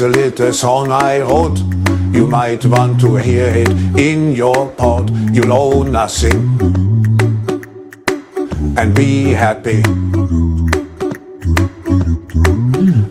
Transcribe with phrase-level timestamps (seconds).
[0.00, 1.58] A little song I wrote.
[2.14, 3.68] You might want to hear it
[3.98, 5.10] in your pod.
[5.34, 6.58] You'll owe nothing
[8.78, 9.82] and be happy.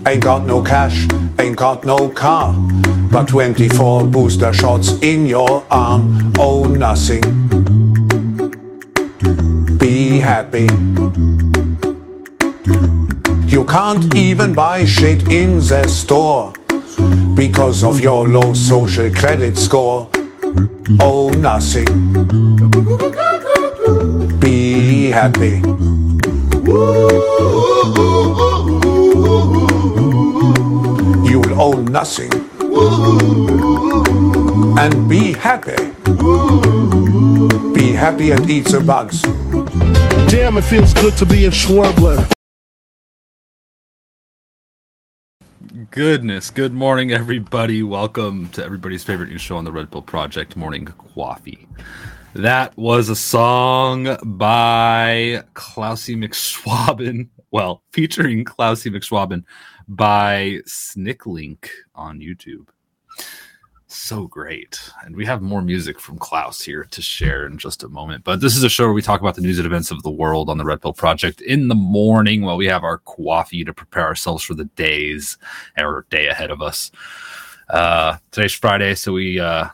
[0.10, 1.08] Ain't got no cash,
[1.38, 2.56] ain't got no car,
[3.12, 6.34] but 24 booster shots in your arm.
[6.40, 7.22] Oh, nothing.
[9.78, 10.68] Be happy.
[13.46, 16.54] You can't even buy shit in the store
[17.40, 20.10] because of your low social credit score.
[21.00, 21.86] Oh, nothing.
[24.40, 25.62] Be happy.
[31.30, 32.34] You'll own nothing.
[34.78, 35.78] And be happy.
[37.74, 39.22] Be happy and eat some bugs.
[40.28, 42.39] Damn, it feels good to be in Schwarbler.
[45.92, 47.82] Goodness, good morning, everybody.
[47.82, 51.68] Welcome to everybody's favorite new show on the Red Pill Project, Morning Coffee.
[52.36, 59.44] That was a song by Klausy McSwaben, well, featuring Klausy McSwaben
[59.88, 62.68] by Snicklink on YouTube.
[63.92, 64.80] So great.
[65.04, 68.24] And we have more music from Klaus here to share in just a moment.
[68.24, 70.12] But this is a show where we talk about the news and events of the
[70.12, 73.74] world on the Red Pill Project in the morning while we have our coffee to
[73.74, 75.40] prepare ourselves for the days
[75.76, 76.92] or day ahead of us.
[77.68, 79.70] Uh, today's Friday, so we uh,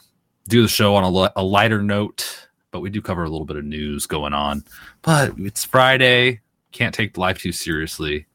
[0.48, 3.46] do the show on a, li- a lighter note, but we do cover a little
[3.46, 4.64] bit of news going on.
[5.02, 6.40] But it's Friday,
[6.72, 8.28] can't take life too seriously.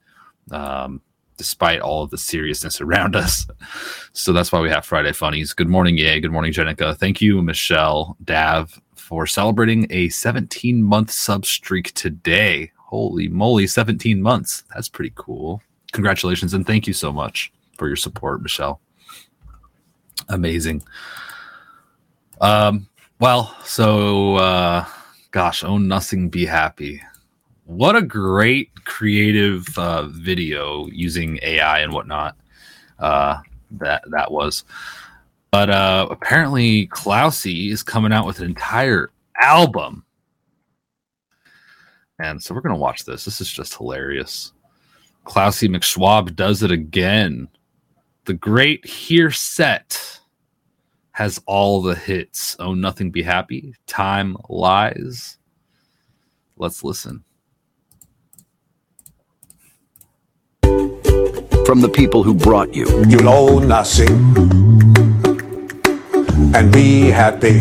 [0.51, 1.01] Um,
[1.41, 3.47] despite all of the seriousness around us.
[4.13, 5.55] So that's why we have Friday Funnies.
[5.55, 6.21] Good morning, Yay.
[6.21, 6.95] Good morning, Jenica.
[6.95, 12.71] Thank you, Michelle Dav, for celebrating a 17 month sub streak today.
[12.77, 14.65] Holy moly, 17 months.
[14.75, 15.63] That's pretty cool.
[15.93, 18.83] Congratulations and thank you so much for your support, Michelle.
[20.29, 20.83] Amazing.
[22.43, 22.87] Um,
[23.19, 24.85] well, so uh
[25.31, 27.01] gosh, own nothing, be happy
[27.71, 32.37] what a great creative uh, video using AI and whatnot
[32.99, 33.39] uh,
[33.71, 34.65] that that was.
[35.53, 39.11] But uh, apparently, Klausy is coming out with an entire
[39.41, 40.05] album,
[42.19, 43.25] and so we're gonna watch this.
[43.25, 44.53] This is just hilarious.
[45.25, 47.47] Klausy McSchwab does it again.
[48.25, 50.21] The great Here Set
[51.13, 52.57] has all the hits.
[52.59, 53.75] Oh, nothing be happy.
[53.87, 55.39] Time lies.
[56.57, 57.23] Let's listen.
[61.67, 62.87] From the people who brought you.
[63.07, 64.11] You'll owe nothing
[66.55, 67.61] and be happy.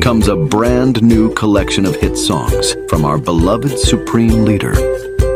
[0.00, 4.74] Comes a brand new collection of hit songs from our beloved Supreme Leader.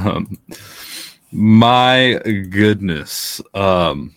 [0.08, 0.40] um,
[1.32, 2.20] my
[2.50, 4.16] goodness um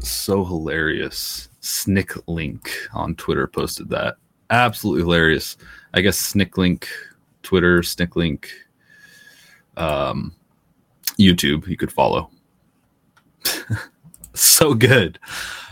[0.00, 4.16] so hilarious Snick Link on Twitter posted that.
[4.50, 5.56] Absolutely hilarious.
[5.94, 6.86] I guess Snicklink,
[7.42, 8.46] Twitter, Snicklink,
[9.76, 10.34] um,
[11.18, 12.30] YouTube, you could follow.
[14.34, 15.18] so good.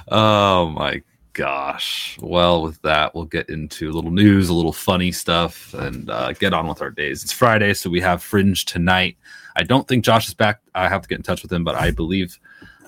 [0.09, 1.03] Oh my
[1.33, 2.19] gosh.
[2.21, 6.33] Well, with that, we'll get into a little news, a little funny stuff, and uh,
[6.33, 7.23] get on with our days.
[7.23, 9.17] It's Friday, so we have Fringe tonight.
[9.57, 10.61] I don't think Josh is back.
[10.75, 12.39] I have to get in touch with him, but I believe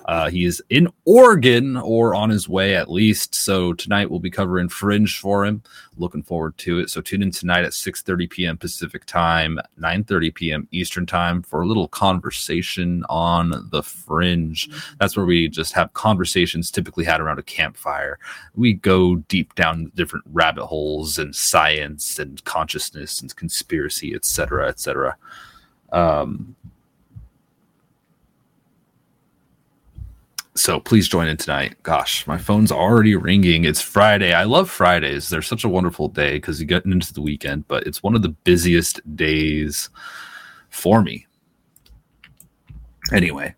[0.05, 3.35] uh, he is in Oregon or on his way at least.
[3.35, 5.63] So tonight we'll be covering Fringe for him.
[5.97, 6.89] Looking forward to it.
[6.89, 8.57] So tune in tonight at 6:30 p.m.
[8.57, 10.67] Pacific time, 9:30 p.m.
[10.71, 14.69] Eastern time for a little conversation on the Fringe.
[14.99, 18.19] That's where we just have conversations typically had around a campfire.
[18.55, 25.17] We go deep down different rabbit holes and science and consciousness and conspiracy, etc., etc.
[25.91, 26.55] Um,
[30.55, 31.81] so please join in tonight.
[31.83, 33.65] Gosh, my phone's already ringing.
[33.65, 34.33] It's Friday.
[34.33, 35.29] I love Fridays.
[35.29, 38.21] They're such a wonderful day because you get into the weekend, but it's one of
[38.21, 39.89] the busiest days
[40.69, 41.25] for me.
[43.11, 43.53] Anyway,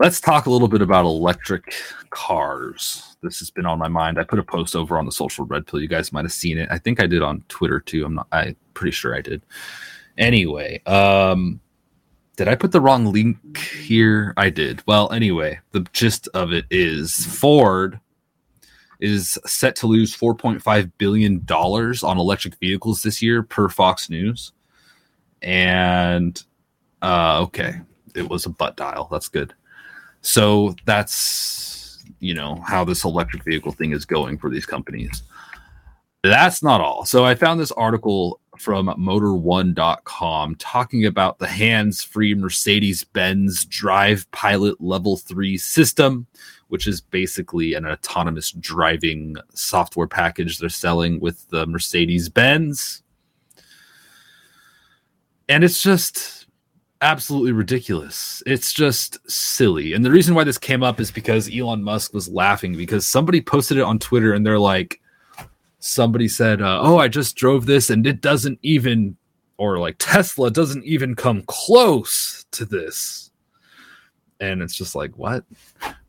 [0.00, 1.74] let's talk a little bit about electric
[2.10, 3.16] cars.
[3.22, 4.18] This has been on my mind.
[4.18, 5.80] I put a post over on the social red pill.
[5.80, 6.68] You guys might have seen it.
[6.72, 8.04] I think I did on Twitter too.
[8.04, 9.42] I'm not I pretty sure I did.
[10.18, 11.60] Anyway, um
[12.36, 14.32] did I put the wrong link here?
[14.36, 14.82] I did.
[14.86, 18.00] Well, anyway, the gist of it is Ford
[19.00, 24.52] is set to lose 4.5 billion dollars on electric vehicles this year per Fox News.
[25.42, 26.40] And
[27.02, 27.80] uh okay,
[28.14, 29.08] it was a butt dial.
[29.10, 29.54] That's good.
[30.22, 35.24] So that's you know how this electric vehicle thing is going for these companies.
[36.22, 37.04] That's not all.
[37.04, 44.30] So I found this article from motor1.com talking about the hands free Mercedes Benz Drive
[44.30, 46.28] Pilot Level 3 system,
[46.68, 53.02] which is basically an autonomous driving software package they're selling with the Mercedes Benz.
[55.48, 56.46] And it's just
[57.00, 58.44] absolutely ridiculous.
[58.46, 59.92] It's just silly.
[59.92, 63.40] And the reason why this came up is because Elon Musk was laughing because somebody
[63.40, 65.01] posted it on Twitter and they're like,
[65.82, 69.16] somebody said, uh, "Oh, I just drove this, and it doesn't even,
[69.58, 73.30] or like Tesla doesn't even come close to this."
[74.40, 75.44] And it's just like, what?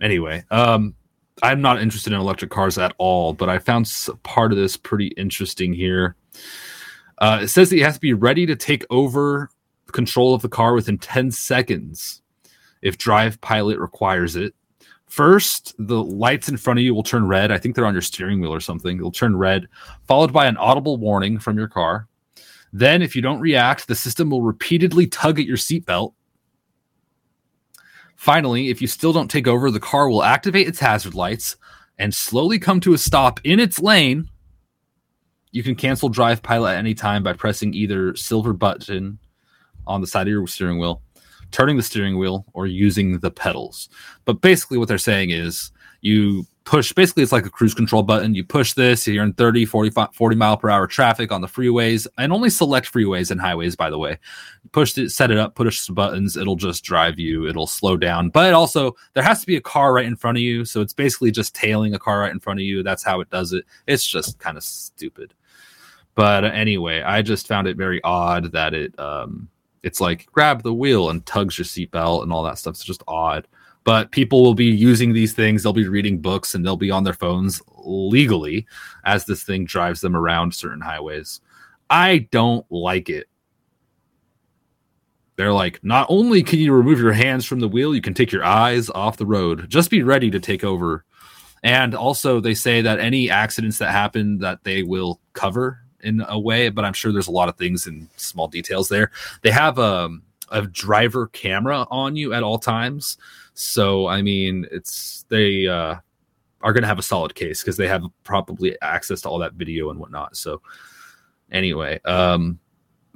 [0.02, 0.96] Anyway, um,
[1.44, 3.92] I'm not interested in electric cars at all, but I found
[4.24, 6.16] part of this pretty interesting here.
[7.20, 9.50] Uh, it says that you have to be ready to take over
[9.92, 12.22] control of the car within 10 seconds
[12.82, 14.54] if Drive Pilot requires it.
[15.14, 17.52] First, the lights in front of you will turn red.
[17.52, 18.98] I think they're on your steering wheel or something.
[18.98, 19.68] It'll turn red,
[20.08, 22.08] followed by an audible warning from your car.
[22.72, 26.16] Then, if you don't react, the system will repeatedly tug at your seatbelt.
[28.16, 31.58] Finally, if you still don't take over, the car will activate its hazard lights
[32.00, 34.32] and slowly come to a stop in its lane.
[35.52, 39.20] You can cancel Drive Pilot at any time by pressing either silver button
[39.86, 41.04] on the side of your steering wheel
[41.54, 43.88] turning the steering wheel or using the pedals.
[44.26, 48.36] But basically, what they're saying is you push, basically, it's like a cruise control button.
[48.36, 52.08] You push this, you're in 30, 40, 40 mile per hour traffic on the freeways
[52.18, 54.18] and only select freeways and highways, by the way.
[54.72, 58.30] Push it, set it up, push some buttons, it'll just drive you, it'll slow down.
[58.30, 60.66] But also, there has to be a car right in front of you.
[60.66, 62.84] So it's basically just tailing a car right in front of you.
[62.84, 63.66] That's how it does it.
[63.88, 65.34] It's just kind of stupid.
[66.16, 69.50] But anyway, I just found it very odd that it, um,
[69.84, 72.76] it's like grab the wheel and tugs your seatbelt and all that stuff.
[72.76, 73.48] It's just odd.
[73.84, 75.62] But people will be using these things.
[75.62, 78.66] They'll be reading books and they'll be on their phones legally
[79.04, 81.42] as this thing drives them around certain highways.
[81.90, 83.28] I don't like it.
[85.36, 88.32] They're like, not only can you remove your hands from the wheel, you can take
[88.32, 89.70] your eyes off the road.
[89.70, 91.04] Just be ready to take over.
[91.64, 96.40] And also, they say that any accidents that happen, that they will cover in a
[96.40, 99.12] way, but I'm sure there's a lot of things and small details there.
[99.42, 103.18] They have a, um, a driver camera on you at all times.
[103.56, 105.96] So, I mean, it's they uh,
[106.62, 109.54] are going to have a solid case because they have probably access to all that
[109.54, 110.38] video and whatnot.
[110.38, 110.62] So,
[111.52, 112.60] anyway, um,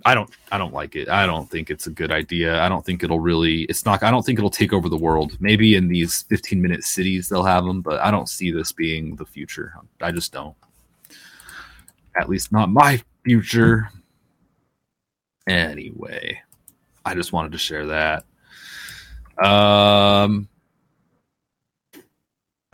[0.06, 1.10] I don't I don't like it.
[1.10, 2.62] I don't think it's a good idea.
[2.62, 5.38] I don't think it'll really it's not I don't think it'll take over the world.
[5.39, 9.15] Maybe in these 15 minute cities they'll have them, but I don't see this being
[9.15, 9.74] the future.
[10.01, 10.56] I just don't
[12.20, 13.90] at least not my future.
[15.48, 16.42] Anyway,
[17.06, 18.26] I just wanted to share that.
[19.44, 20.50] Um,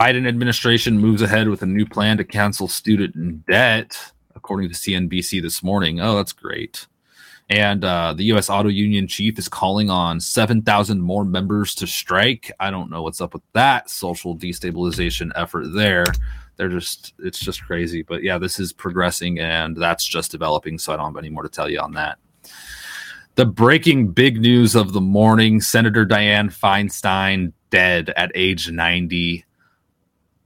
[0.00, 5.40] Biden administration moves ahead with a new plan to cancel student debt, according to CNBC
[5.40, 6.00] this morning.
[6.00, 6.86] Oh, that's great.
[7.50, 8.48] And uh, the U.S.
[8.48, 12.50] Auto Union chief is calling on 7,000 more members to strike.
[12.58, 16.04] I don't know what's up with that social destabilization effort there.
[16.56, 18.02] They're just, it's just crazy.
[18.02, 20.78] But yeah, this is progressing and that's just developing.
[20.78, 22.18] So I don't have any more to tell you on that.
[23.36, 29.44] The breaking big news of the morning Senator Dianne Feinstein dead at age 90.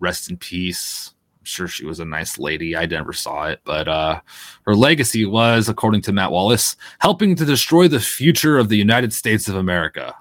[0.00, 2.76] Rest in peace I'm sure she was a nice lady.
[2.76, 4.20] I never saw it, but uh,
[4.66, 9.12] her legacy was, according to Matt Wallace, helping to destroy the future of the United
[9.12, 10.14] States of America.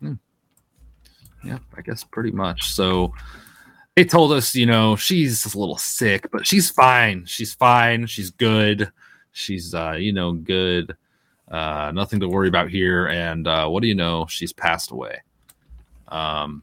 [0.00, 0.14] Hmm.
[1.42, 2.64] Yeah, I guess pretty much.
[2.64, 3.14] So
[3.96, 7.24] they told us, you know, she's a little sick, but she's fine.
[7.24, 8.06] She's fine.
[8.06, 8.92] She's good.
[9.32, 10.94] She's, uh, you know, good.
[11.50, 13.06] Uh, nothing to worry about here.
[13.06, 14.26] And uh, what do you know?
[14.28, 15.22] She's passed away.
[16.08, 16.62] Um,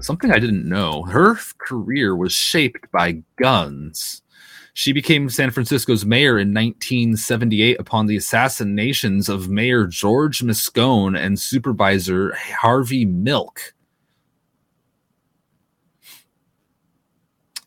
[0.00, 1.04] something I didn't know.
[1.04, 4.22] Her career was shaped by guns.
[4.72, 11.38] She became San Francisco's mayor in 1978 upon the assassinations of Mayor George Moscone and
[11.38, 13.74] Supervisor Harvey Milk.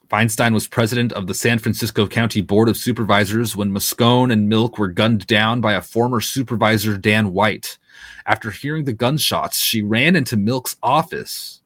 [0.10, 4.78] Feinstein was president of the San Francisco County Board of Supervisors when Moscone and Milk
[4.78, 7.78] were gunned down by a former supervisor, Dan White.
[8.26, 11.62] After hearing the gunshots, she ran into Milk's office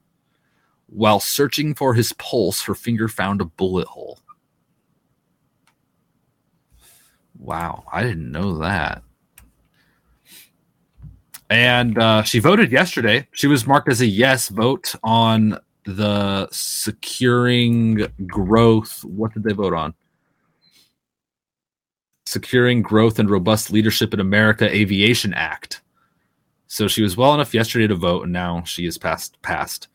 [0.88, 4.20] while searching for his pulse, her finger found a bullet hole.
[7.38, 9.04] Wow, I didn't know that.
[11.50, 13.28] And uh, she voted yesterday.
[13.34, 19.04] She was marked as a yes vote on the securing growth.
[19.04, 19.94] What did they vote on?
[22.26, 25.82] Securing Growth and Robust Leadership in America Aviation Act.
[26.68, 29.42] So she was well enough yesterday to vote, and now she is passed.
[29.42, 29.90] Passed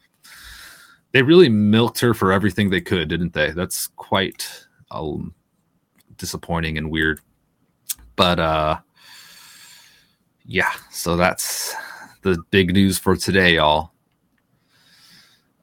[1.16, 3.50] they really milked her for everything they could, didn't they?
[3.50, 5.34] That's quite um,
[6.18, 7.20] disappointing and weird.
[8.16, 8.80] But uh,
[10.44, 11.74] yeah, so that's
[12.20, 13.92] the big news for today, y'all.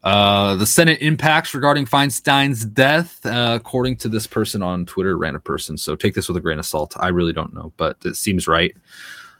[0.04, 5.42] Uh, the Senate impacts regarding Feinstein's death, uh, according to this person on Twitter, random
[5.42, 5.78] person.
[5.78, 6.94] So take this with a grain of salt.
[6.98, 8.76] I really don't know, but it seems right.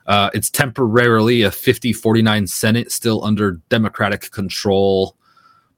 [0.08, 5.16] Uh, it's temporarily a 50 49 Senate still under Democratic control.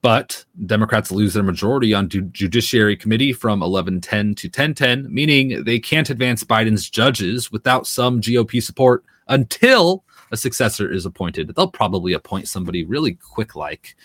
[0.01, 6.11] But Democrats lose their majority on Judiciary Committee from 1110 to 1010, meaning they can't
[6.11, 11.55] advance Biden's judges without some GOP support until a successor is appointed.
[11.55, 13.95] They'll probably appoint somebody really quick like,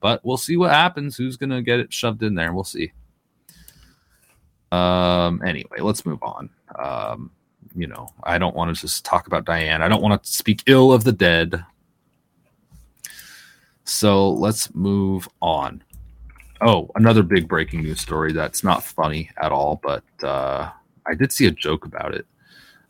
[0.00, 1.16] but we'll see what happens.
[1.16, 2.52] Who's going to get it shoved in there?
[2.52, 2.92] We'll see.
[4.72, 6.50] Um, anyway, let's move on.
[6.78, 7.30] Um,
[7.74, 9.82] you know, I don't want to just talk about Diane.
[9.82, 11.64] I don't want to speak ill of the dead.
[13.84, 15.82] So let's move on.
[16.60, 20.70] Oh, another big breaking news story that's not funny at all, but uh,
[21.06, 22.26] I did see a joke about it.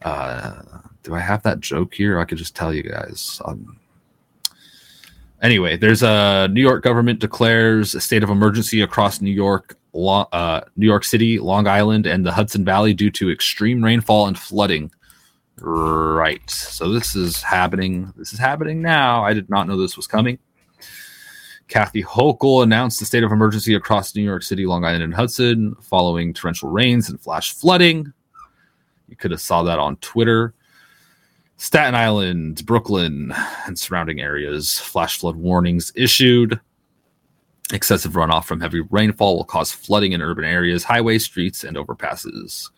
[0.03, 0.63] Uh,
[1.03, 2.19] do I have that joke here?
[2.19, 3.41] I could just tell you guys.
[5.43, 10.61] Anyway, there's a New York government declares a state of emergency across New York, uh,
[10.77, 14.91] New York City, Long Island, and the Hudson Valley due to extreme rainfall and flooding.
[15.61, 16.49] Right.
[16.51, 18.13] So this is happening.
[18.17, 19.25] This is happening now.
[19.25, 20.39] I did not know this was coming.
[21.69, 25.75] Kathy Hochul announced the state of emergency across New York City, Long Island, and Hudson
[25.81, 28.13] following torrential rains and flash flooding.
[29.09, 30.55] You could have saw that on Twitter.
[31.57, 33.33] Staten Island, Brooklyn,
[33.67, 36.61] and surrounding areas, flash flood warnings issued.
[37.73, 42.71] Excessive runoff from heavy rainfall will cause flooding in urban areas, highways, streets, and overpasses.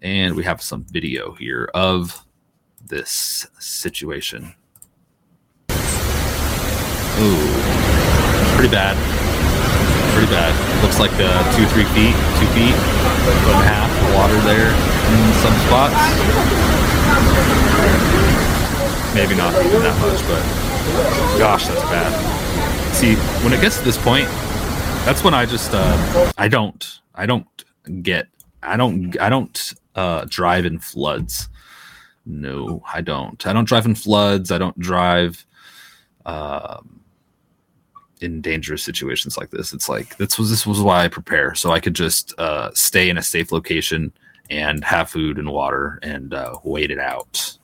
[0.00, 2.24] And we have some video here of
[2.84, 4.54] this situation.
[7.20, 7.72] Ooh
[8.62, 8.94] pretty bad.
[10.14, 10.54] Pretty bad.
[10.84, 12.76] Looks like uh, two, three feet, two feet,
[13.26, 16.71] foot and a half water there in some spots.
[19.14, 22.94] Maybe not even that much, but gosh, that's bad.
[22.94, 23.14] See,
[23.44, 24.26] when it gets to this point,
[25.04, 27.46] that's when I just uh, I don't I don't
[28.02, 28.28] get
[28.62, 31.48] I don't I don't uh, drive in floods.
[32.24, 33.46] No, I don't.
[33.46, 34.50] I don't drive in floods.
[34.50, 35.44] I don't drive.
[36.24, 37.02] Um,
[38.22, 39.72] in dangerous situations like this.
[39.72, 43.10] It's like this was this was why I prepare, so I could just uh, stay
[43.10, 44.12] in a safe location
[44.50, 47.58] and have food and water and uh, wait it out.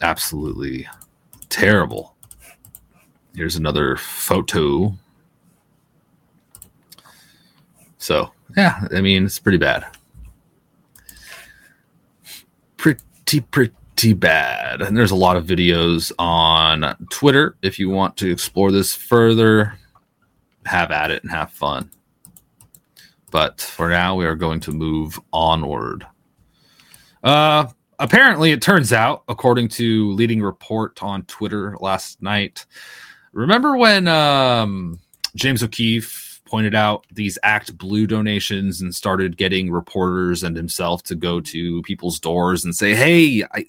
[0.00, 0.86] Absolutely
[1.48, 2.14] terrible.
[3.34, 4.96] Here's another photo.
[7.98, 9.86] So yeah, I mean it's pretty bad.
[12.76, 14.82] Pretty pretty bad.
[14.82, 17.56] And there's a lot of videos on Twitter.
[17.62, 19.78] If you want to explore this further,
[20.66, 21.90] have at it and have fun.
[23.34, 26.06] But for now, we are going to move onward.
[27.24, 27.66] Uh,
[27.98, 32.64] apparently, it turns out, according to leading report on Twitter last night,
[33.32, 35.00] remember when um,
[35.34, 41.40] James O'Keefe pointed out these ActBlue donations and started getting reporters and himself to go
[41.40, 43.64] to people's doors and say, "Hey, I,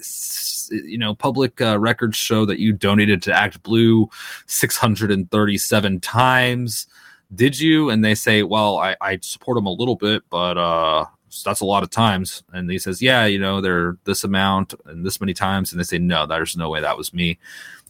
[0.69, 4.11] you know, public uh, records show that you donated to ActBlue
[4.45, 6.85] 637 times."
[7.33, 7.89] Did you?
[7.89, 11.05] And they say, "Well, I, I support them a little bit, but uh,
[11.43, 12.43] that's a lot of times.
[12.53, 15.71] And he says, yeah, you know, they're this amount and this many times.
[15.71, 17.37] And they say, no, there's no way that was me.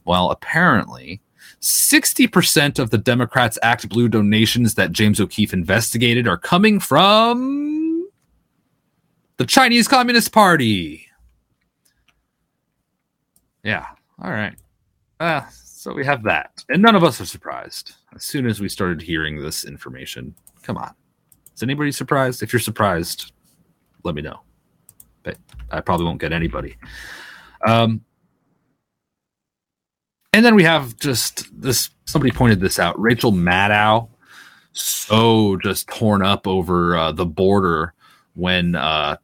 [0.06, 1.22] Well, apparently,
[1.62, 8.08] 60% of the Democrats ActBlue donations that James O'Keefe investigated are coming from
[9.38, 11.08] the Chinese Communist Party.
[13.64, 13.86] Yeah.
[14.22, 14.56] All right.
[15.20, 15.42] Uh,
[15.86, 16.66] so we have that.
[16.70, 20.34] And none of us are surprised as soon as we started hearing this information.
[20.64, 20.96] Come on.
[21.54, 22.42] Is anybody surprised?
[22.42, 23.34] If you're surprised,
[24.04, 24.40] let me know.
[25.22, 25.38] But
[25.70, 26.76] I probably won't get anybody.
[27.68, 28.02] Um,
[30.34, 31.92] and then we have just this.
[32.06, 33.00] Somebody pointed this out.
[33.00, 34.10] Rachel Maddow,
[34.72, 37.94] so just torn up over uh, the border
[38.34, 39.18] when uh,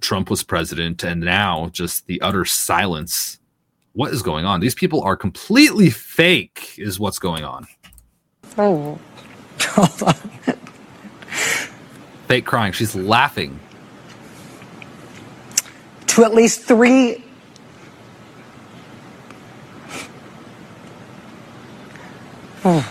[0.00, 3.38] Trump was president, and now just the utter silence.
[3.94, 4.58] What is going on?
[4.60, 6.74] These people are completely fake.
[6.78, 7.66] Is what's going on.
[8.58, 8.98] Oh.
[12.26, 12.72] Fake crying.
[12.72, 13.60] She's laughing.
[16.08, 17.24] To at least three.
[22.62, 22.84] Can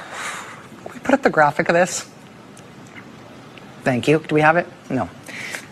[0.85, 2.09] we put up the graphic of this?
[3.83, 4.19] Thank you.
[4.19, 4.67] Do we have it?
[4.89, 5.09] No.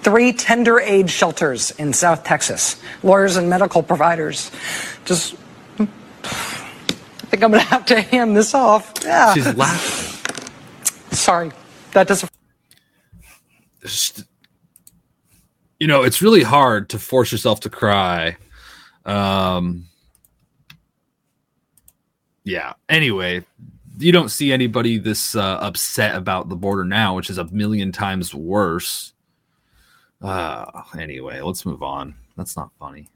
[0.03, 2.81] Three tender age shelters in South Texas.
[3.03, 4.51] Lawyers and medical providers.
[5.05, 5.35] Just.
[5.79, 5.85] I
[7.31, 8.93] think I'm going to have to hand this off.
[9.03, 9.33] Yeah.
[9.33, 10.33] She's laughing.
[11.11, 11.51] Sorry.
[11.93, 12.31] That doesn't.
[15.79, 18.37] you know it's really hard to force yourself to cry
[19.05, 19.85] um
[22.43, 23.43] yeah anyway
[23.97, 27.91] you don't see anybody this uh, upset about the border now which is a million
[27.91, 29.13] times worse
[30.21, 30.65] uh
[30.97, 33.07] anyway let's move on that's not funny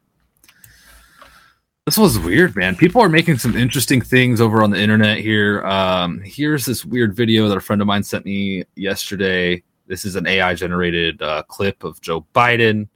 [1.85, 5.63] this was weird man people are making some interesting things over on the internet here
[5.65, 10.15] um here's this weird video that a friend of mine sent me yesterday this is
[10.15, 12.87] an AI generated uh, clip of Joe Biden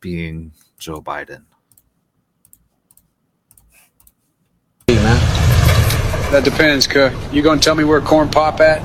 [0.00, 1.44] being Joe Biden.
[4.86, 7.12] Hey, That depends, cuz.
[7.32, 8.80] You gonna tell me where corn pop at?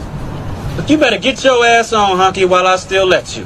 [0.76, 3.46] But you better get your ass on, honky, while I still let you.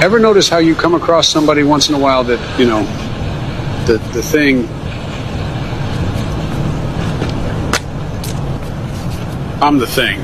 [0.00, 2.84] Ever notice how you come across somebody once in a while that, you know,
[3.86, 4.68] the, the thing
[9.60, 10.22] I'm the thing.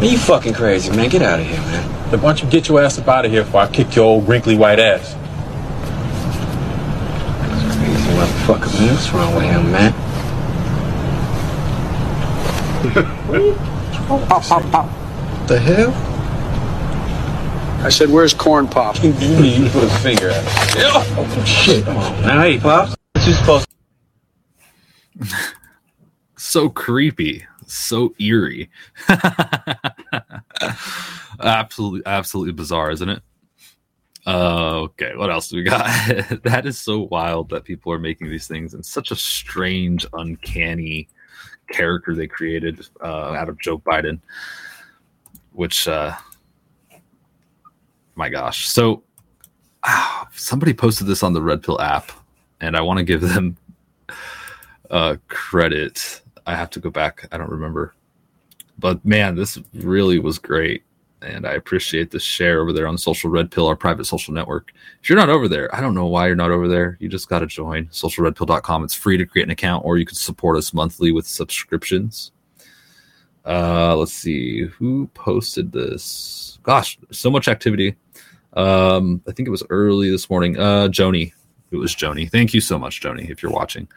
[0.00, 1.10] Man, you fucking crazy, man.
[1.10, 1.90] Get out of here, man.
[2.10, 4.26] Why don't you get your ass up out of here before I kick your old
[4.26, 5.12] wrinkly white ass?
[7.76, 8.94] Crazy motherfucker, man.
[8.94, 9.92] What's wrong with him, man?
[14.28, 15.48] Pop, pop, pop.
[15.48, 16.11] The hell?
[17.82, 19.02] I said, where's corn pop?
[19.02, 20.44] You need you put a finger at
[20.76, 20.84] it.
[20.86, 21.84] Oh, shit.
[21.84, 22.94] Come on, now, hey, Pops.
[23.12, 23.68] What you supposed
[26.36, 28.70] So creepy, so eerie.
[31.40, 33.22] absolutely, absolutely bizarre, isn't it?
[34.26, 35.86] Uh, okay, what else do we got?
[36.44, 41.08] that is so wild that people are making these things and such a strange, uncanny
[41.70, 44.20] character they created uh, out of Joe Biden,
[45.52, 46.14] which, uh,
[48.14, 48.68] my gosh.
[48.68, 49.02] So,
[49.84, 52.12] ah, somebody posted this on the Red Pill app,
[52.60, 53.56] and I want to give them
[54.90, 56.20] uh, credit.
[56.46, 57.26] I have to go back.
[57.32, 57.94] I don't remember.
[58.78, 60.82] But man, this really was great.
[61.20, 64.72] And I appreciate the share over there on Social Red Pill, our private social network.
[65.00, 66.96] If you're not over there, I don't know why you're not over there.
[66.98, 68.82] You just got to join socialredpill.com.
[68.82, 72.32] It's free to create an account, or you can support us monthly with subscriptions.
[73.46, 76.58] Uh, let's see who posted this.
[76.64, 77.94] Gosh, so much activity.
[78.54, 80.58] Um, I think it was early this morning.
[80.58, 81.32] Uh, Joni,
[81.70, 82.30] it was Joni.
[82.30, 83.88] Thank you so much, Joni, if you're watching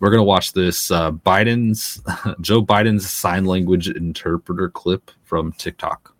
[0.00, 2.02] we're gonna watch this uh, Biden's
[2.40, 6.15] Joe Biden's sign language interpreter clip from TikTok.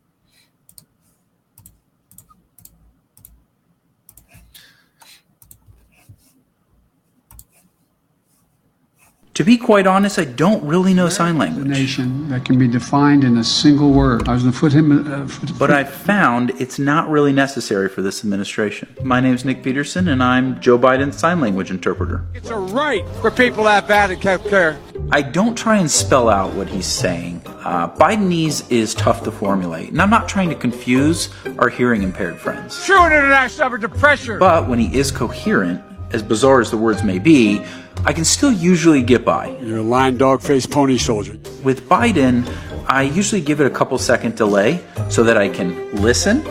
[9.36, 11.66] To be quite honest, I don't really know sign language.
[11.66, 14.26] Nation that can be defined in a single word.
[14.26, 15.06] I was going to put him.
[15.06, 18.96] Uh, foot, But I found it's not really necessary for this administration.
[19.02, 22.24] My name's Nick Peterson, and I'm Joe Biden's sign language interpreter.
[22.32, 24.78] It's a right for people that bad in health care.
[25.12, 27.42] I don't try and spell out what he's saying.
[27.46, 32.38] Uh, Bidenese is tough to formulate, and I'm not trying to confuse our hearing impaired
[32.38, 32.82] friends.
[32.86, 34.38] True internet suffered to pressure.
[34.38, 37.64] But when he is coherent, as bizarre as the words may be,
[38.04, 39.56] I can still usually get by.
[39.58, 41.38] You're a lying dog faced pony soldier.
[41.64, 42.46] With Biden,
[42.86, 46.42] I usually give it a couple second delay so that I can listen,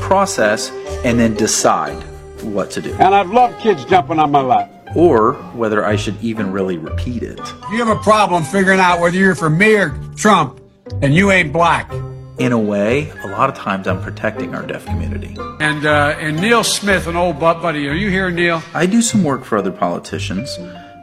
[0.00, 0.70] process,
[1.04, 2.02] and then decide
[2.42, 2.92] what to do.
[2.94, 4.72] And I've loved kids jumping on my lap.
[4.96, 7.38] Or whether I should even really repeat it.
[7.38, 10.60] If you have a problem figuring out whether you're for me or Trump,
[11.02, 11.90] and you ain't black.
[12.38, 15.36] In a way, a lot of times I'm protecting our deaf community.
[15.58, 18.62] And uh, and Neil Smith, an old butt buddy, are you here, Neil?
[18.74, 20.56] I do some work for other politicians,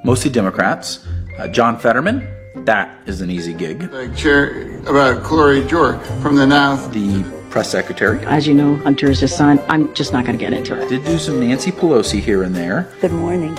[0.05, 1.05] mostly Democrats.
[1.37, 2.25] Uh, John Fetterman,
[2.63, 3.91] that is an easy gig.
[3.91, 8.25] Like Chair about Cory York from the now the press secretary.
[8.25, 9.61] As you know, Hunter is his son.
[9.67, 10.87] I'm just not going to get into it.
[10.87, 12.89] Did do some Nancy Pelosi here and there.
[13.01, 13.57] Good morning.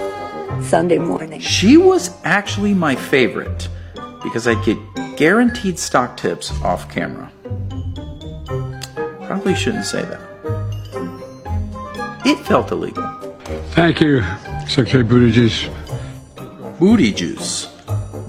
[0.63, 1.41] Sunday morning.
[1.41, 3.69] She was actually my favorite
[4.23, 4.79] because I'd get
[5.19, 7.31] guaranteed stock tips off camera.
[9.27, 10.21] Probably shouldn't say that.
[12.25, 13.05] It felt illegal.
[13.73, 14.23] Thank you,
[14.69, 15.71] Secretary Buttigieg.
[16.79, 17.73] Booty juice.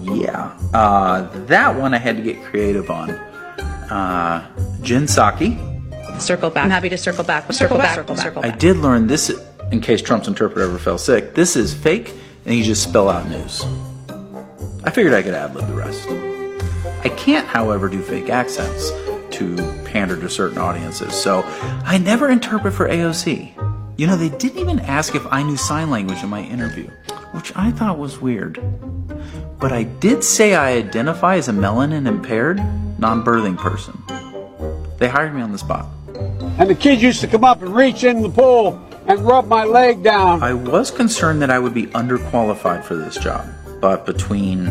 [0.02, 0.58] Yeah.
[0.74, 3.12] Uh, that one I had to get creative on.
[3.12, 4.46] Uh,
[4.82, 5.58] Jen Psaki.
[6.22, 6.66] Circle back.
[6.66, 7.52] I'm happy to circle back.
[7.52, 7.96] Circle, back.
[7.96, 8.24] Circle back.
[8.24, 8.60] Circle I back.
[8.60, 9.30] did learn this
[9.72, 11.36] in case Trump's interpreter ever fell sick.
[11.36, 12.14] This is fake,
[12.46, 13.64] and you just spell out news.
[14.84, 16.08] I figured I could ad lib the rest.
[17.04, 18.90] I can't, however, do fake accents
[19.38, 19.56] to
[19.98, 21.42] pander to certain audiences, so
[21.84, 23.52] I never interpret for AOC.
[23.98, 26.88] You know, they didn't even ask if I knew sign language in my interview,
[27.32, 28.62] which I thought was weird.
[29.60, 32.58] But I did say I identify as a melanin impaired,
[33.00, 33.98] non birthing person.
[35.00, 35.88] They hired me on the spot.
[36.60, 39.64] And the kids used to come up and reach in the pool and rub my
[39.64, 40.44] leg down.
[40.44, 43.50] I was concerned that I would be underqualified for this job,
[43.82, 44.66] but between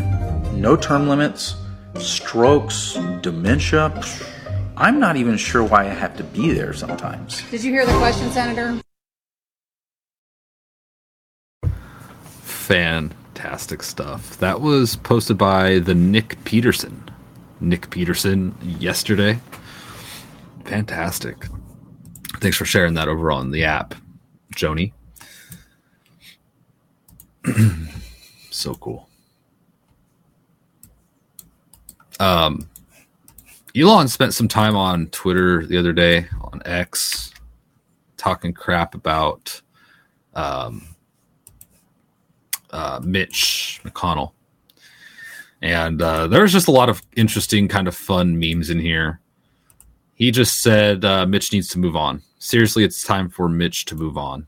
[0.55, 1.57] no term limits,
[1.99, 4.36] strokes, dementia, psh,
[4.77, 7.43] I'm not even sure why I have to be there sometimes.
[7.51, 8.79] Did you hear the question, Senator?
[12.43, 14.37] Fantastic stuff.
[14.39, 17.09] That was posted by the Nick Peterson.
[17.61, 19.39] Nick Peterson yesterday.
[20.65, 21.47] Fantastic.
[22.41, 23.95] Thanks for sharing that over on the app,
[24.55, 24.93] Joni.
[28.51, 29.09] so cool.
[32.19, 32.69] Um,
[33.77, 37.31] Elon spent some time on Twitter the other day on X
[38.17, 39.61] talking crap about
[40.35, 40.87] um,
[42.71, 44.33] uh, Mitch McConnell.
[45.61, 49.21] And uh, there's just a lot of interesting, kind of fun memes in here.
[50.15, 52.23] He just said uh, Mitch needs to move on.
[52.39, 54.47] Seriously, it's time for Mitch to move on.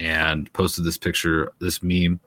[0.00, 2.18] And posted this picture, this meme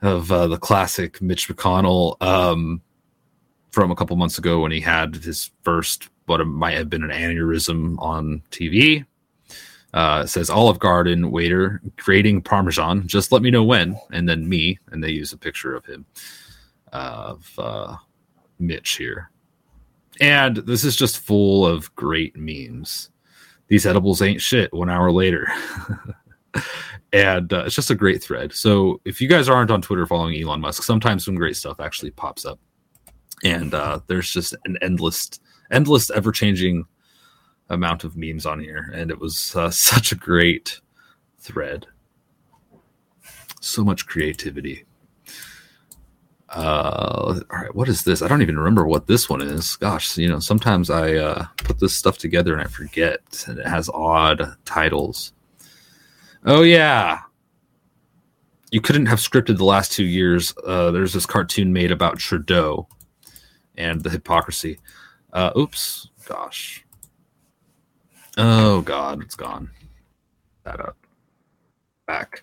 [0.00, 2.80] of uh, the classic Mitch McConnell um,
[3.72, 7.10] from a couple months ago when he had his first, what might have been an
[7.10, 9.04] aneurysm on TV.
[9.94, 13.06] Uh, says Olive Garden waiter creating Parmesan.
[13.06, 13.98] Just let me know when.
[14.10, 14.78] And then me.
[14.90, 16.06] And they use a picture of him,
[16.92, 17.96] of uh,
[18.58, 19.30] Mitch here.
[20.20, 23.10] And this is just full of great memes.
[23.68, 25.46] These edibles ain't shit one hour later.
[27.12, 28.52] and uh, it's just a great thread.
[28.52, 32.10] So if you guys aren't on Twitter following Elon Musk, sometimes some great stuff actually
[32.12, 32.58] pops up.
[33.42, 35.30] And uh, there's just an endless,
[35.70, 36.84] endless, ever changing
[37.68, 38.90] amount of memes on here.
[38.94, 40.80] And it was uh, such a great
[41.38, 41.86] thread.
[43.60, 44.84] So much creativity.
[46.48, 48.20] Uh, all right, what is this?
[48.20, 49.76] I don't even remember what this one is.
[49.76, 53.66] Gosh, you know, sometimes I uh, put this stuff together and I forget, and it
[53.66, 55.32] has odd titles.
[56.44, 57.20] Oh yeah,
[58.70, 60.52] you couldn't have scripted the last two years.
[60.66, 62.86] Uh, there's this cartoon made about Trudeau
[63.76, 64.78] and the hypocrisy.
[65.32, 66.84] Uh, oops, gosh.
[68.36, 69.70] Oh God, it's gone.
[70.64, 70.96] That up.
[72.06, 72.42] Back.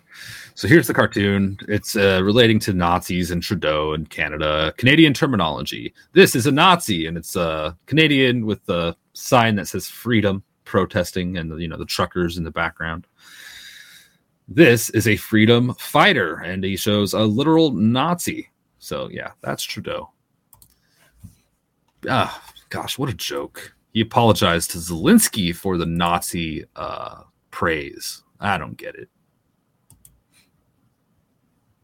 [0.54, 1.58] So here's the cartoon.
[1.68, 4.72] It's uh, relating to Nazis and Trudeau and Canada.
[4.76, 5.92] Canadian terminology.
[6.12, 11.36] This is a Nazi, and it's uh, Canadian with the sign that says freedom, protesting,
[11.36, 13.06] and you know the truckers in the background.
[14.48, 18.48] This is a freedom fighter, and he shows a literal Nazi.
[18.78, 20.10] So yeah, that's Trudeau.
[22.08, 23.74] Ah, gosh, what a joke.
[23.92, 28.22] He apologized to Zelensky for the Nazi uh, praise.
[28.38, 29.08] I don't get it.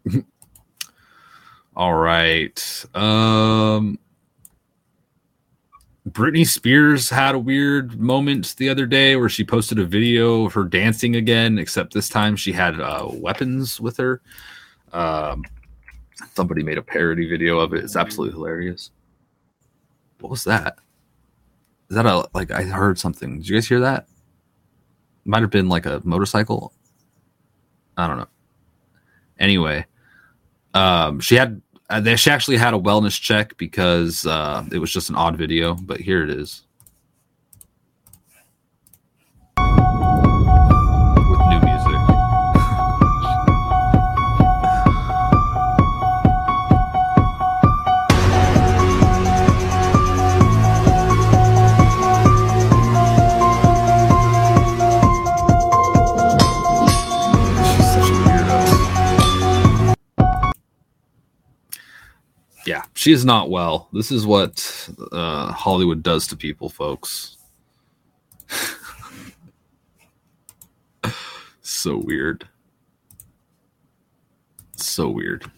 [1.76, 2.84] All right.
[2.94, 3.98] Um
[6.10, 10.52] Britney Spears had a weird moment the other day where she posted a video of
[10.52, 14.20] her dancing again, except this time she had uh, weapons with her.
[14.92, 15.42] Um,
[16.32, 17.82] Somebody made a parody video of it.
[17.82, 18.90] It's absolutely hilarious.
[20.20, 20.78] What was that?
[21.88, 23.38] Is that a like I heard something?
[23.38, 24.06] Did you guys hear that?
[25.24, 26.72] Might have been like a motorcycle.
[27.96, 28.28] I don't know.
[29.38, 29.86] Anyway,
[30.74, 34.92] um, she had uh, they, she actually had a wellness check because uh, it was
[34.92, 36.65] just an odd video, but here it is.
[63.06, 63.88] Yeah, she is not well.
[63.92, 67.36] This is what uh, Hollywood does to people, folks.
[71.62, 72.48] so weird.
[74.74, 75.48] So weird.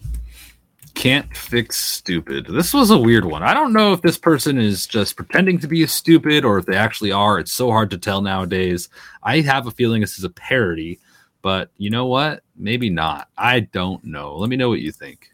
[0.95, 2.49] Can't fix stupid.
[2.49, 3.43] This was a weird one.
[3.43, 6.77] I don't know if this person is just pretending to be stupid or if they
[6.77, 7.39] actually are.
[7.39, 8.91] It's so hard to tell nowadays.
[9.23, 10.99] I have a feeling this is a parody,
[11.41, 12.43] but you know what?
[12.57, 13.29] Maybe not.
[13.39, 14.37] I don't know.
[14.37, 15.31] Let me know what you think.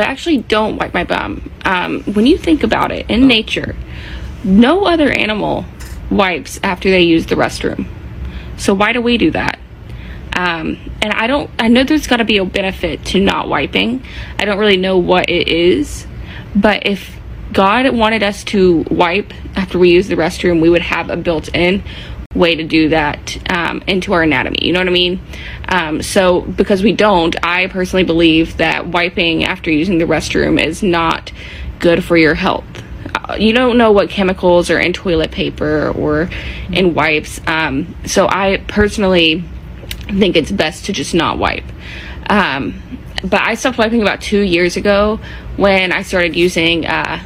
[0.00, 1.50] I actually don't wipe my bum.
[1.64, 3.76] Um, when you think about it, in nature,
[4.44, 5.64] no other animal
[6.10, 7.86] wipes after they use the restroom.
[8.56, 9.58] So why do we do that?
[10.34, 11.50] Um, and I don't.
[11.58, 14.04] I know there's got to be a benefit to not wiping.
[14.38, 16.06] I don't really know what it is,
[16.54, 17.18] but if
[17.52, 21.82] God wanted us to wipe after we use the restroom, we would have a built-in
[22.36, 24.58] way to do that um, into our anatomy.
[24.60, 25.20] You know what I mean?
[25.68, 30.82] Um, so because we don't, I personally believe that wiping after using the restroom is
[30.82, 31.32] not
[31.78, 32.64] good for your health.
[33.14, 36.28] Uh, You don't know what chemicals are in toilet paper or
[36.70, 37.40] in wipes.
[37.46, 39.44] Um, so I personally
[40.06, 41.64] think it's best to just not wipe.
[42.28, 42.82] Um,
[43.22, 45.18] but I stopped wiping about two years ago
[45.56, 47.20] when I started using uh,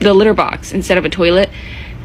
[0.00, 1.50] the litter box instead of a toilet.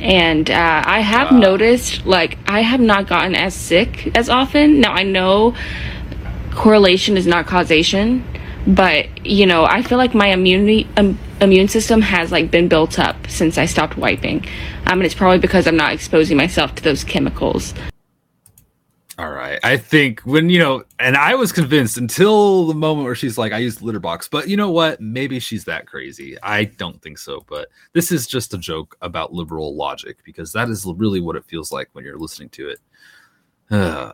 [0.03, 4.81] And uh, I have noticed, like, I have not gotten as sick as often.
[4.81, 5.55] Now, I know
[6.51, 8.25] correlation is not causation,
[8.67, 12.99] but, you know, I feel like my immunity, um, immune system has, like, been built
[12.99, 14.45] up since I stopped wiping.
[14.87, 17.73] Um, and it's probably because I'm not exposing myself to those chemicals.
[19.19, 19.59] All right.
[19.63, 23.53] I think when, you know, and I was convinced until the moment where she's like,
[23.53, 24.99] I used litter box, but you know what?
[24.99, 26.35] Maybe she's that crazy.
[26.41, 27.45] I don't think so.
[27.47, 31.45] But this is just a joke about liberal logic because that is really what it
[31.45, 32.79] feels like when you're listening to it.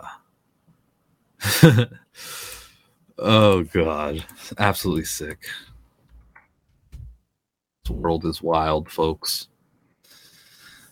[3.18, 4.26] oh, God.
[4.58, 5.46] Absolutely sick.
[7.84, 9.49] This world is wild, folks.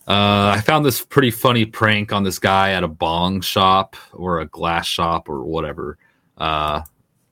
[0.08, 4.40] Uh, I found this pretty funny prank on this guy at a bong shop or
[4.40, 5.98] a glass shop or whatever.
[6.38, 6.82] Uh,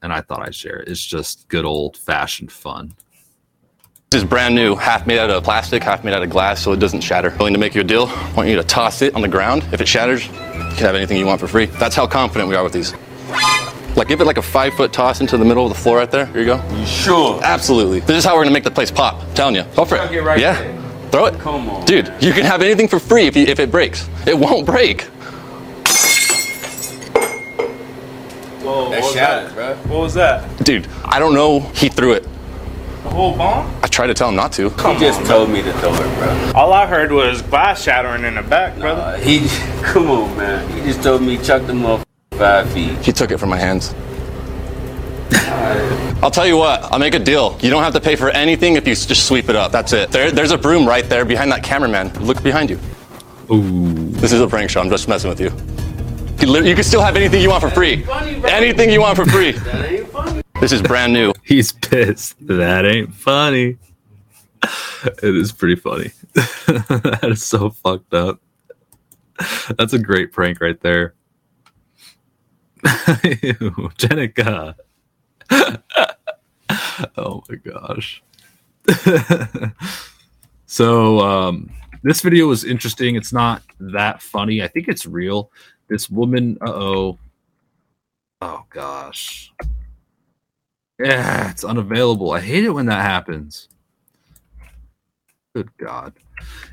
[0.01, 0.89] and I thought I'd share it.
[0.89, 2.93] It's just good old fashioned fun.
[4.11, 6.73] This is brand new, half made out of plastic, half made out of glass, so
[6.73, 7.33] it doesn't shatter.
[7.37, 8.07] Willing to make you a deal?
[8.35, 9.65] want you to toss it on the ground.
[9.71, 11.65] If it shatters, you can have anything you want for free.
[11.65, 12.93] That's how confident we are with these.
[13.95, 16.11] Like, give it like a five foot toss into the middle of the floor right
[16.11, 16.25] there.
[16.27, 16.61] Here you go.
[16.77, 17.41] You sure?
[17.41, 18.01] Absolutely.
[18.01, 19.21] This is how we're gonna make the place pop.
[19.21, 19.63] I'm telling you.
[19.75, 20.21] Go for it.
[20.21, 20.61] Right yeah.
[20.61, 20.84] there.
[21.15, 21.39] Throw it.
[21.39, 21.85] Come on.
[21.85, 24.09] Dude, you can have anything for free if, you, if it breaks.
[24.27, 25.03] It won't break.
[28.59, 29.53] Whoa, That what was that?
[29.53, 29.75] bro.
[29.75, 30.65] What was that?
[30.65, 31.61] Dude, I don't know.
[31.73, 32.23] He threw it.
[33.03, 33.73] The whole bomb?
[33.81, 34.69] I tried to tell him not to.
[34.71, 36.51] He just told me to throw it, bro.
[36.53, 39.17] All I heard was glass shattering in the back, brother.
[39.19, 39.47] He,
[39.83, 40.69] come on, man.
[40.77, 42.97] He just told me chuck the motherfucker five feet.
[42.97, 43.95] He took it from my hands.
[46.25, 47.55] I'll tell you what, I'll make a deal.
[47.61, 49.71] You don't have to pay for anything if you just sweep it up.
[49.71, 50.09] That's it.
[50.09, 52.11] There, there's a broom right there behind that cameraman.
[52.19, 52.79] Look behind you.
[53.51, 54.09] Ooh.
[54.09, 54.81] This is a prank show.
[54.81, 55.51] I'm just messing with you.
[56.39, 58.03] You can, you can still have anything you want for free.
[58.49, 59.51] Anything you want for free.
[60.59, 61.31] This is brand new.
[61.43, 62.35] He's pissed.
[62.47, 63.77] That ain't funny.
[65.21, 66.11] It is pretty funny.
[66.33, 68.39] that is so fucked up.
[69.77, 71.13] That's a great prank right there.
[72.83, 74.73] Ew, Jenica.
[77.17, 78.23] oh my gosh.
[80.65, 81.69] so um
[82.03, 83.15] this video was interesting.
[83.15, 84.61] It's not that funny.
[84.61, 85.51] I think it's real.
[85.87, 87.17] This woman, uh-oh.
[88.41, 89.51] Oh gosh.
[90.99, 92.31] Yeah, it's unavailable.
[92.31, 93.69] I hate it when that happens.
[95.55, 96.13] Good God.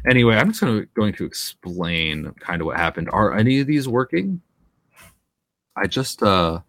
[0.07, 3.09] Anyway, I'm just gonna going to explain kind of what happened.
[3.11, 4.41] Are any of these working?
[5.77, 6.61] I just uh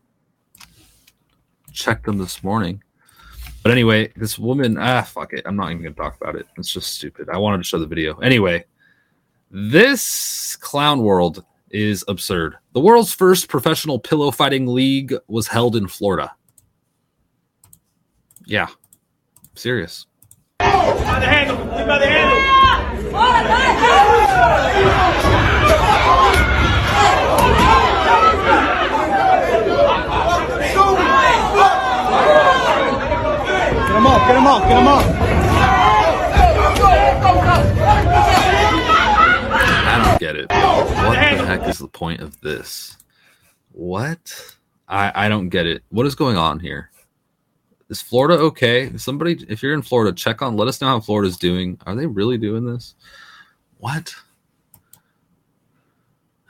[1.74, 2.82] checked them this morning.
[3.64, 5.44] But anyway, this woman, ah, fuck it.
[5.46, 6.48] I'm not even gonna talk about it.
[6.58, 7.30] It's just stupid.
[7.30, 8.18] I wanted to show the video.
[8.20, 8.66] Anyway,
[9.50, 12.56] this clown world is absurd.
[12.74, 16.32] The world's first professional pillow fighting league was held in Florida.
[18.46, 18.68] Yeah,
[19.56, 20.06] serious.
[20.60, 20.66] By
[21.20, 21.58] the handle.
[21.66, 22.44] By the handle.
[34.04, 35.06] Him up, get him up, get him up.
[39.86, 40.50] I don't get it.
[40.50, 42.98] What the heck is the point of this?
[43.72, 44.56] What?
[44.88, 45.84] I I don't get it.
[45.90, 46.90] What is going on here?
[47.90, 48.92] Is Florida okay?
[48.98, 50.58] Somebody, if you're in Florida, check on.
[50.58, 51.78] Let us know how Florida's doing.
[51.86, 52.96] Are they really doing this?
[53.78, 54.16] What?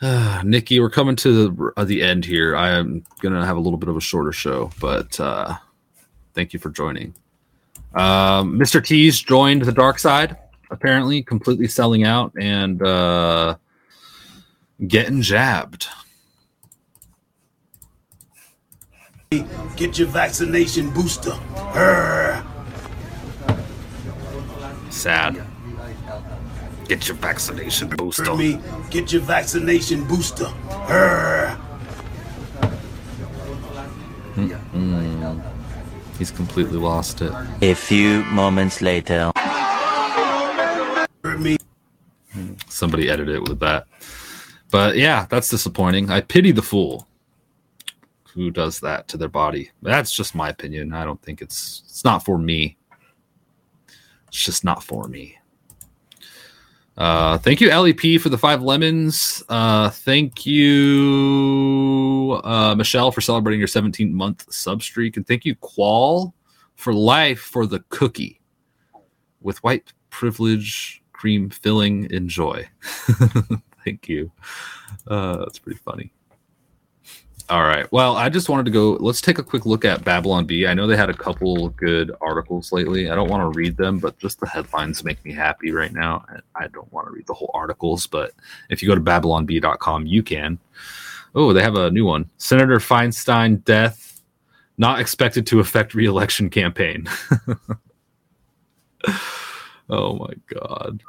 [0.44, 2.56] Nikki, we're coming to the uh, the end here.
[2.56, 5.56] I am gonna have a little bit of a shorter show, but uh,
[6.34, 7.14] thank you for joining.
[7.94, 8.84] Um, Mr.
[8.84, 10.36] T's joined the dark side,
[10.72, 13.56] apparently completely selling out and uh,
[14.88, 15.88] getting jabbed.
[19.76, 21.38] Get your vaccination booster.
[24.90, 25.44] Sad.
[26.88, 28.36] Get your vaccination booster.
[28.36, 28.60] Me?
[28.92, 30.46] Get your vaccination booster.
[36.18, 37.32] He's completely lost it.
[37.62, 39.32] A few moments later.
[42.68, 43.88] Somebody edited it with that.
[44.72, 46.10] But yeah, that's disappointing.
[46.10, 47.08] I pity the fool
[48.34, 49.70] who does that to their body.
[49.82, 50.94] That's just my opinion.
[50.94, 52.78] I don't think it's it's not for me.
[54.28, 55.38] It's just not for me.
[56.96, 59.42] Uh, thank you, LEP, for the five lemons.
[59.50, 65.18] Uh, thank you, uh, Michelle, for celebrating your 17 month sub streak.
[65.18, 66.36] And thank you, Qual,
[66.76, 68.40] for life for the cookie
[69.42, 72.10] with white privilege cream filling.
[72.12, 72.68] Enjoy.
[73.84, 74.32] thank you.
[75.08, 76.14] Uh, that's pretty funny.
[77.54, 77.86] All right.
[77.92, 78.94] Well, I just wanted to go.
[78.94, 80.66] Let's take a quick look at Babylon Bee.
[80.66, 83.12] I know they had a couple good articles lately.
[83.12, 86.26] I don't want to read them, but just the headlines make me happy right now.
[86.56, 88.32] I don't want to read the whole articles, but
[88.72, 90.58] if you go to babylonbee.com, you can.
[91.36, 92.28] Oh, they have a new one.
[92.38, 94.24] Senator Feinstein death
[94.80, 97.08] not expected to affect reelection campaign.
[99.92, 101.04] oh my god.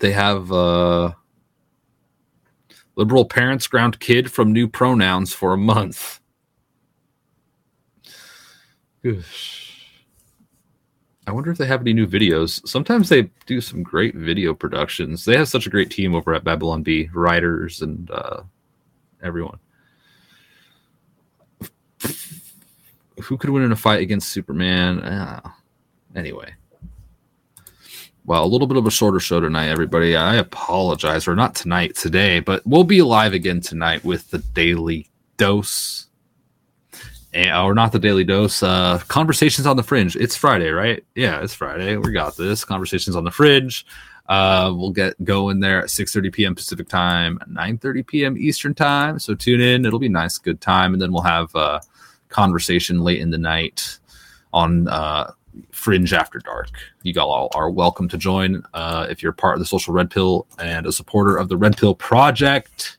[0.00, 1.12] They have uh
[2.96, 6.20] Liberal parents ground kid from new pronouns for a month.
[11.28, 12.66] I wonder if they have any new videos.
[12.66, 15.24] Sometimes they do some great video productions.
[15.24, 18.42] They have such a great team over at Babylon Bee, writers and uh,
[19.22, 19.58] everyone.
[23.22, 25.00] Who could win in a fight against Superman?
[25.00, 25.50] Uh,
[26.14, 26.54] anyway.
[28.26, 30.16] Well, a little bit of a shorter show tonight, everybody.
[30.16, 35.08] I apologize, or not tonight, today, but we'll be live again tonight with the Daily
[35.36, 36.08] Dose,
[37.32, 38.64] and, or not the Daily Dose.
[38.64, 40.16] Uh, Conversations on the Fringe.
[40.16, 41.04] It's Friday, right?
[41.14, 41.96] Yeah, it's Friday.
[41.98, 42.64] We got this.
[42.64, 43.86] Conversations on the Fringe.
[44.28, 46.56] Uh, we'll get going there at 6:30 p.m.
[46.56, 48.36] Pacific time, 9:30 p.m.
[48.36, 49.20] Eastern time.
[49.20, 49.86] So tune in.
[49.86, 51.78] It'll be nice, good time, and then we'll have uh,
[52.28, 54.00] conversation late in the night
[54.52, 54.88] on.
[54.88, 55.30] Uh,
[55.72, 56.70] Fringe After Dark.
[57.02, 60.46] You all are welcome to join uh, if you're part of the Social Red Pill
[60.58, 62.98] and a supporter of the Red Pill Project.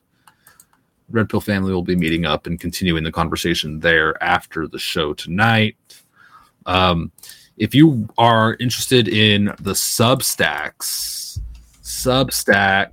[1.10, 5.14] Red Pill family will be meeting up and continuing the conversation there after the show
[5.14, 5.76] tonight.
[6.66, 7.12] Um,
[7.56, 11.40] if you are interested in the Substacks,
[11.82, 12.90] Substack,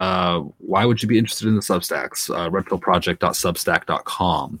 [0.00, 2.34] uh, why would you be interested in the Substacks?
[2.34, 4.60] Uh, redpillproject.substack.com.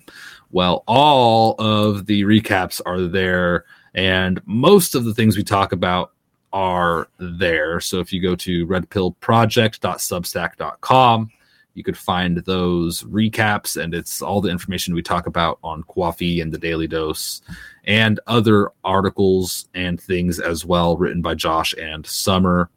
[0.52, 6.12] Well, all of the recaps are there, and most of the things we talk about
[6.52, 7.80] are there.
[7.80, 11.30] So if you go to redpillproject.substack.com,
[11.74, 16.42] you could find those recaps, and it's all the information we talk about on Qoffee
[16.42, 17.42] and the Daily Dose,
[17.84, 22.70] and other articles and things as well, written by Josh and Summer,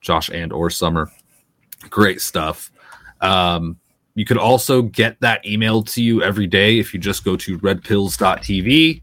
[0.00, 1.12] Josh and or Summer.
[1.90, 2.72] Great stuff.
[3.20, 3.78] Um,
[4.18, 7.56] you could also get that emailed to you every day if you just go to
[7.60, 9.00] redpills.tv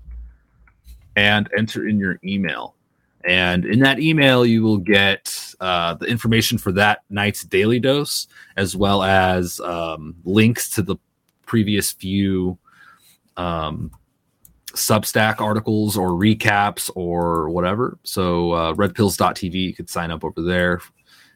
[1.16, 2.76] and enter in your email.
[3.24, 8.28] And in that email, you will get uh, the information for that night's daily dose,
[8.58, 10.98] as well as um, links to the
[11.46, 12.58] previous few
[13.38, 13.92] um,
[14.74, 17.98] Substack articles or recaps or whatever.
[18.04, 20.82] So, uh, redpills.tv, you could sign up over there.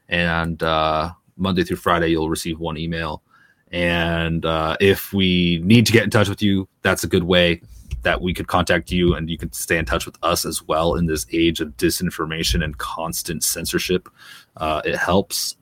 [0.09, 3.23] And uh, Monday through Friday, you'll receive one email.
[3.71, 7.61] And uh, if we need to get in touch with you, that's a good way
[8.03, 10.95] that we could contact you and you could stay in touch with us as well
[10.95, 14.09] in this age of disinformation and constant censorship.
[14.57, 15.57] Uh, it helps.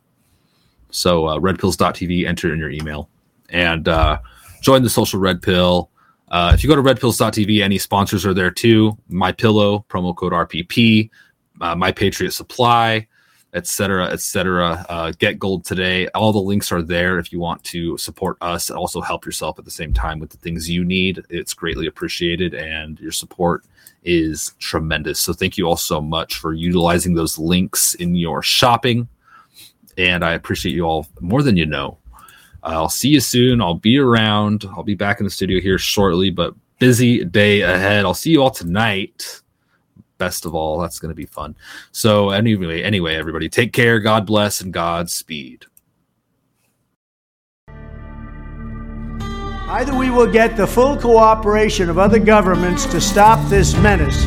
[0.92, 3.10] So, uh, redpills.tv, enter in your email
[3.50, 4.20] and uh,
[4.62, 5.90] join the social red pill.
[6.30, 8.98] Uh, if you go to redpills.tv, any sponsors are there too.
[9.10, 11.10] My Pillow, promo code RPP,
[11.62, 13.08] uh, My Patriot Supply,
[13.58, 14.86] etc., etc.
[14.88, 16.08] Uh, get gold today.
[16.10, 19.60] All the links are there if you want to support us and also help yourself
[19.60, 21.26] at the same time with the things you need.
[21.30, 23.66] It's greatly appreciated, and your support
[24.04, 25.20] is tremendous.
[25.20, 29.08] So thank you all so much for utilizing those links in your shopping,
[29.98, 31.98] and I appreciate you all more than you know.
[32.64, 33.62] I'll see you soon.
[33.62, 34.66] I'll be around.
[34.76, 38.06] I'll be back in the studio here shortly, but busy day ahead.
[38.06, 39.42] I'll see you all tonight.
[40.18, 41.56] Best of all, that's going to be fun.
[41.92, 44.00] So anyway, anyway, everybody, take care.
[44.00, 45.66] God bless and Godspeed.
[49.70, 54.26] Either we will get the full cooperation of other governments to stop this menace,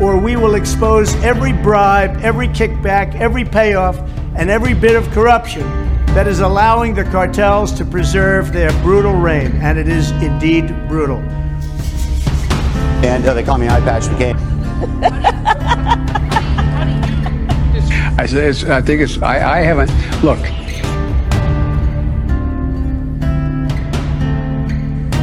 [0.00, 3.98] or we will expose every bribe, every kickback, every payoff,
[4.36, 5.62] and every bit of corruption
[6.14, 11.18] that is allowing the cartels to preserve their brutal reign, and it is indeed brutal.
[13.04, 14.57] And uh, they call me Eye Patch McCain.
[18.18, 19.20] I, said I think it's.
[19.22, 19.90] I, I haven't.
[20.22, 20.38] Look,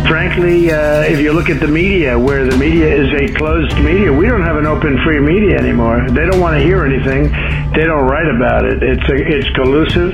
[0.08, 4.14] Frankly, uh, if you look at the media, where the media is a closed media,
[4.14, 6.06] we don't have an open, free media anymore.
[6.12, 7.32] They don't want to hear anything.
[7.74, 8.84] They don't write about it.
[8.84, 10.14] It's a, it's collusive.